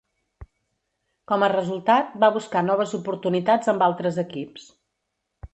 [1.31, 4.71] Com a resultat, va buscar noves oportunitats amb altres equips.